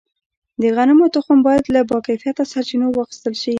د 0.61 0.63
غنمو 0.75 1.05
تخم 1.15 1.37
باید 1.47 1.65
له 1.75 1.81
باکیفیته 1.89 2.43
سرچینو 2.51 2.87
واخیستل 2.95 3.33
شي. 3.41 3.49